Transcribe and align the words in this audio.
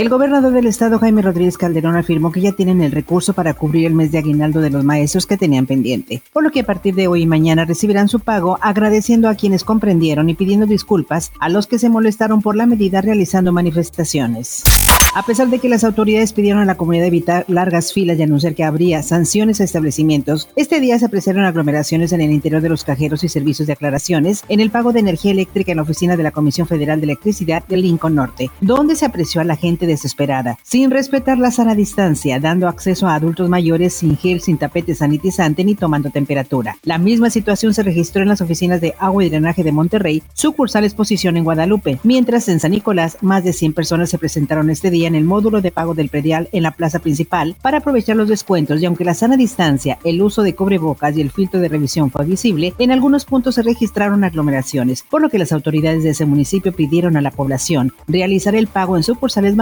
El 0.00 0.08
gobernador 0.08 0.54
del 0.54 0.66
estado, 0.66 0.98
Jaime 0.98 1.20
Rodríguez 1.20 1.58
Calderón, 1.58 1.94
afirmó 1.94 2.32
que 2.32 2.40
ya 2.40 2.52
tienen 2.52 2.80
el 2.80 2.90
recurso 2.90 3.34
para 3.34 3.52
cubrir 3.52 3.84
el 3.84 3.92
mes 3.92 4.10
de 4.10 4.16
aguinaldo 4.16 4.62
de 4.62 4.70
los 4.70 4.82
maestros 4.82 5.26
que 5.26 5.36
tenían 5.36 5.66
pendiente, 5.66 6.22
por 6.32 6.42
lo 6.42 6.50
que 6.50 6.60
a 6.60 6.64
partir 6.64 6.94
de 6.94 7.06
hoy 7.06 7.24
y 7.24 7.26
mañana 7.26 7.66
recibirán 7.66 8.08
su 8.08 8.18
pago 8.18 8.58
agradeciendo 8.62 9.28
a 9.28 9.34
quienes 9.34 9.62
comprendieron 9.62 10.30
y 10.30 10.34
pidiendo 10.34 10.64
disculpas 10.64 11.32
a 11.38 11.50
los 11.50 11.66
que 11.66 11.78
se 11.78 11.90
molestaron 11.90 12.40
por 12.40 12.56
la 12.56 12.64
medida 12.64 13.02
realizando 13.02 13.52
manifestaciones. 13.52 14.64
A 15.12 15.26
pesar 15.26 15.48
de 15.48 15.58
que 15.58 15.68
las 15.68 15.84
autoridades 15.84 16.32
pidieron 16.32 16.62
a 16.62 16.64
la 16.64 16.76
comunidad 16.76 17.06
evitar 17.06 17.44
largas 17.48 17.92
filas 17.92 18.16
y 18.18 18.22
anunciar 18.22 18.54
que 18.54 18.64
habría 18.64 19.02
sanciones 19.02 19.60
a 19.60 19.64
establecimientos, 19.64 20.48
este 20.56 20.80
día 20.80 20.98
se 20.98 21.06
apreciaron 21.06 21.44
aglomeraciones 21.44 22.12
en 22.12 22.20
el 22.20 22.30
interior 22.30 22.62
de 22.62 22.68
los 22.68 22.84
cajeros 22.84 23.24
y 23.24 23.28
servicios 23.28 23.66
de 23.66 23.72
aclaraciones 23.72 24.44
en 24.48 24.60
el 24.60 24.70
pago 24.70 24.92
de 24.92 25.00
energía 25.00 25.32
eléctrica 25.32 25.72
en 25.72 25.76
la 25.76 25.82
oficina 25.82 26.16
de 26.16 26.22
la 26.22 26.30
Comisión 26.30 26.68
Federal 26.68 27.00
de 27.00 27.06
Electricidad 27.06 27.66
de 27.66 27.76
Lincoln 27.76 28.14
Norte, 28.14 28.50
donde 28.60 28.94
se 28.94 29.04
apreció 29.04 29.40
a 29.40 29.44
la 29.44 29.56
gente 29.56 29.89
desesperada, 29.90 30.58
sin 30.62 30.90
respetar 30.90 31.38
la 31.38 31.50
sana 31.50 31.74
distancia, 31.74 32.40
dando 32.40 32.68
acceso 32.68 33.06
a 33.06 33.14
adultos 33.14 33.48
mayores 33.48 33.94
sin 33.94 34.16
gel, 34.16 34.40
sin 34.40 34.58
tapete 34.58 34.94
sanitizante 34.94 35.64
ni 35.64 35.74
tomando 35.74 36.10
temperatura. 36.10 36.76
La 36.82 36.98
misma 36.98 37.30
situación 37.30 37.74
se 37.74 37.82
registró 37.82 38.22
en 38.22 38.28
las 38.28 38.40
oficinas 38.40 38.80
de 38.80 38.94
agua 38.98 39.24
y 39.24 39.30
drenaje 39.30 39.64
de 39.64 39.72
Monterrey, 39.72 40.22
sucursal 40.34 40.84
exposición 40.84 41.36
en 41.36 41.44
Guadalupe, 41.44 41.98
mientras 42.02 42.48
en 42.48 42.60
San 42.60 42.70
Nicolás 42.70 43.18
más 43.20 43.44
de 43.44 43.52
100 43.52 43.72
personas 43.74 44.10
se 44.10 44.18
presentaron 44.18 44.70
este 44.70 44.90
día 44.90 45.08
en 45.08 45.14
el 45.14 45.24
módulo 45.24 45.60
de 45.60 45.72
pago 45.72 45.94
del 45.94 46.08
predial 46.08 46.48
en 46.52 46.62
la 46.62 46.72
plaza 46.72 46.98
principal 46.98 47.56
para 47.60 47.78
aprovechar 47.78 48.16
los 48.16 48.28
descuentos 48.28 48.80
y 48.80 48.86
aunque 48.86 49.04
la 49.04 49.14
sana 49.14 49.36
distancia, 49.36 49.98
el 50.04 50.22
uso 50.22 50.42
de 50.42 50.54
cubrebocas 50.54 51.16
y 51.16 51.20
el 51.20 51.30
filtro 51.30 51.60
de 51.60 51.68
revisión 51.68 52.10
fue 52.10 52.24
visible, 52.24 52.74
en 52.78 52.90
algunos 52.90 53.24
puntos 53.24 53.56
se 53.56 53.62
registraron 53.62 54.24
aglomeraciones, 54.24 55.04
por 55.08 55.22
lo 55.22 55.28
que 55.28 55.38
las 55.38 55.52
autoridades 55.52 56.04
de 56.04 56.10
ese 56.10 56.26
municipio 56.26 56.72
pidieron 56.72 57.16
a 57.16 57.20
la 57.20 57.30
población 57.30 57.92
realizar 58.06 58.54
el 58.54 58.66
pago 58.66 58.96
en 58.96 59.02
sucursales 59.02 59.56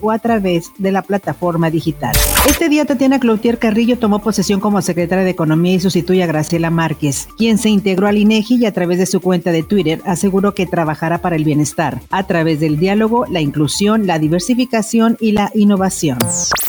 o 0.00 0.10
a 0.10 0.18
través 0.18 0.70
de 0.78 0.92
la 0.92 1.02
plataforma 1.02 1.70
digital. 1.70 2.14
Este 2.48 2.68
día 2.68 2.84
Tatiana 2.84 3.20
Cloutier 3.20 3.58
Carrillo 3.58 3.98
tomó 3.98 4.20
posesión 4.20 4.60
como 4.60 4.80
secretaria 4.82 5.24
de 5.24 5.30
Economía 5.30 5.74
y 5.74 5.80
sustituye 5.80 6.22
a 6.22 6.26
Graciela 6.26 6.70
Márquez, 6.70 7.28
quien 7.36 7.58
se 7.58 7.68
integró 7.68 8.06
al 8.06 8.18
INEGI 8.18 8.56
y 8.56 8.66
a 8.66 8.72
través 8.72 8.98
de 8.98 9.06
su 9.06 9.20
cuenta 9.20 9.52
de 9.52 9.62
Twitter 9.62 10.00
aseguró 10.04 10.54
que 10.54 10.66
trabajará 10.66 11.18
para 11.18 11.36
el 11.36 11.44
bienestar, 11.44 12.00
a 12.10 12.26
través 12.26 12.60
del 12.60 12.78
diálogo, 12.78 13.26
la 13.26 13.40
inclusión, 13.40 14.06
la 14.06 14.18
diversificación 14.18 15.16
y 15.20 15.32
la 15.32 15.50
innovación. 15.54 16.18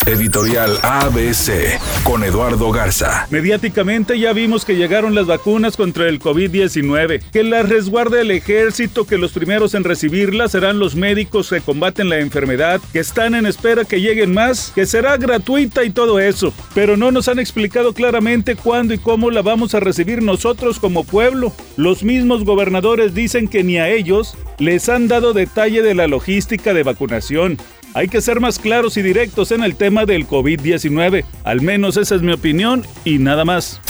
Editorial 0.09 0.79
ABC 0.81 1.79
con 2.03 2.23
Eduardo 2.23 2.71
Garza. 2.71 3.27
Mediáticamente 3.29 4.17
ya 4.17 4.33
vimos 4.33 4.65
que 4.65 4.75
llegaron 4.75 5.13
las 5.13 5.27
vacunas 5.27 5.77
contra 5.77 6.09
el 6.09 6.19
COVID-19, 6.19 7.21
que 7.31 7.43
las 7.43 7.69
resguarda 7.69 8.19
el 8.19 8.31
ejército, 8.31 9.05
que 9.05 9.19
los 9.19 9.33
primeros 9.33 9.75
en 9.75 9.83
recibirlas 9.83 10.53
serán 10.53 10.79
los 10.79 10.95
médicos 10.95 11.51
que 11.51 11.61
combaten 11.61 12.09
la 12.09 12.17
enfermedad, 12.17 12.81
que 12.91 12.97
están 12.97 13.35
en 13.35 13.45
espera 13.45 13.85
que 13.85 14.01
lleguen 14.01 14.33
más, 14.33 14.71
que 14.73 14.87
será 14.87 15.15
gratuita 15.17 15.83
y 15.83 15.91
todo 15.91 16.19
eso. 16.19 16.51
Pero 16.73 16.97
no 16.97 17.11
nos 17.11 17.27
han 17.27 17.37
explicado 17.37 17.93
claramente 17.93 18.55
cuándo 18.55 18.95
y 18.95 18.97
cómo 18.97 19.29
la 19.29 19.43
vamos 19.43 19.75
a 19.75 19.79
recibir 19.79 20.23
nosotros 20.23 20.79
como 20.79 21.03
pueblo. 21.03 21.53
Los 21.77 22.01
mismos 22.01 22.45
gobernadores 22.45 23.13
dicen 23.13 23.47
que 23.47 23.63
ni 23.63 23.77
a 23.77 23.89
ellos 23.89 24.35
les 24.57 24.89
han 24.89 25.07
dado 25.07 25.33
detalle 25.33 25.83
de 25.83 25.93
la 25.93 26.07
logística 26.07 26.73
de 26.73 26.81
vacunación. 26.81 27.59
Hay 27.93 28.07
que 28.07 28.21
ser 28.21 28.39
más 28.39 28.59
claros 28.59 28.97
y 28.97 29.01
directos 29.01 29.51
en 29.51 29.63
el 29.63 29.75
tema 29.75 30.05
del 30.05 30.27
COVID-19. 30.27 31.25
Al 31.43 31.61
menos 31.61 31.97
esa 31.97 32.15
es 32.15 32.21
mi 32.21 32.31
opinión 32.31 32.85
y 33.03 33.17
nada 33.17 33.45
más. 33.45 33.81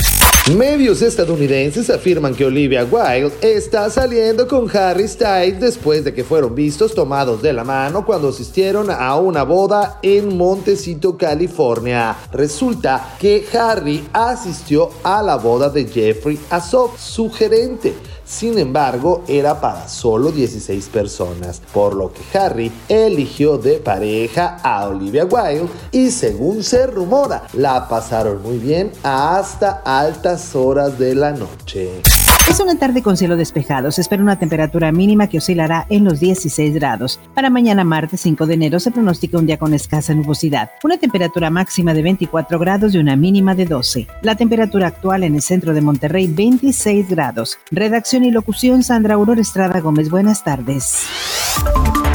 Medios 0.56 1.02
estadounidenses 1.02 1.90
afirman 1.90 2.34
que 2.34 2.46
Olivia 2.46 2.84
Wilde 2.84 3.32
está 3.42 3.88
saliendo 3.90 4.48
con 4.48 4.74
Harry 4.74 5.06
Styles 5.06 5.60
después 5.60 6.02
de 6.02 6.14
que 6.14 6.24
fueron 6.24 6.54
vistos 6.54 6.94
tomados 6.94 7.42
de 7.42 7.52
la 7.52 7.62
mano 7.62 8.06
cuando 8.06 8.30
asistieron 8.30 8.90
a 8.90 9.14
una 9.16 9.42
boda 9.42 10.00
en 10.02 10.36
Montecito, 10.36 11.16
California. 11.18 12.16
Resulta 12.32 13.16
que 13.20 13.44
Harry 13.52 14.02
asistió 14.14 14.90
a 15.04 15.22
la 15.22 15.36
boda 15.36 15.68
de 15.68 15.84
Jeffrey 15.84 16.40
Azoff, 16.48 16.98
su 16.98 17.30
gerente. 17.30 17.94
Sin 18.30 18.58
embargo, 18.58 19.24
era 19.26 19.60
para 19.60 19.88
solo 19.88 20.30
16 20.30 20.88
personas, 20.90 21.60
por 21.74 21.96
lo 21.96 22.12
que 22.12 22.22
Harry 22.38 22.70
eligió 22.88 23.58
de 23.58 23.78
pareja 23.78 24.58
a 24.62 24.86
Olivia 24.86 25.24
Wilde 25.24 25.68
y 25.90 26.12
según 26.12 26.62
se 26.62 26.86
rumora, 26.86 27.42
la 27.54 27.88
pasaron 27.88 28.40
muy 28.40 28.58
bien 28.58 28.92
hasta 29.02 29.82
altas 29.84 30.54
horas 30.54 30.96
de 30.96 31.16
la 31.16 31.32
noche. 31.32 32.02
Es 32.50 32.58
una 32.58 32.76
tarde 32.76 33.00
con 33.00 33.16
cielo 33.16 33.36
despejado. 33.36 33.92
Se 33.92 34.00
espera 34.00 34.24
una 34.24 34.36
temperatura 34.36 34.90
mínima 34.90 35.28
que 35.28 35.38
oscilará 35.38 35.86
en 35.88 36.02
los 36.02 36.18
16 36.18 36.74
grados. 36.74 37.20
Para 37.32 37.48
mañana 37.48 37.84
martes 37.84 38.22
5 38.22 38.44
de 38.44 38.54
enero 38.54 38.80
se 38.80 38.90
pronostica 38.90 39.38
un 39.38 39.46
día 39.46 39.56
con 39.56 39.72
escasa 39.72 40.14
nubosidad. 40.14 40.68
Una 40.82 40.98
temperatura 40.98 41.48
máxima 41.48 41.94
de 41.94 42.02
24 42.02 42.58
grados 42.58 42.92
y 42.92 42.98
una 42.98 43.14
mínima 43.14 43.54
de 43.54 43.66
12. 43.66 44.08
La 44.22 44.34
temperatura 44.34 44.88
actual 44.88 45.22
en 45.22 45.36
el 45.36 45.42
centro 45.42 45.74
de 45.74 45.80
Monterrey 45.80 46.26
26 46.26 47.08
grados. 47.08 47.56
Redacción 47.70 48.24
y 48.24 48.32
locución 48.32 48.82
Sandra 48.82 49.14
Aurora 49.14 49.40
Estrada 49.40 49.78
Gómez. 49.80 50.10
Buenas 50.10 50.42
tardes. 50.42 51.06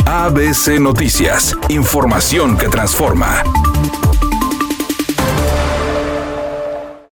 ABC 0.06 0.82
Noticias. 0.82 1.56
Información 1.70 2.58
que 2.58 2.68
transforma. 2.68 3.42